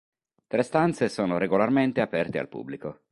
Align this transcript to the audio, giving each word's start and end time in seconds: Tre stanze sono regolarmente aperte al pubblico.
Tre 0.47 0.63
stanze 0.63 1.09
sono 1.09 1.37
regolarmente 1.37 2.01
aperte 2.01 2.39
al 2.39 2.49
pubblico. 2.49 3.01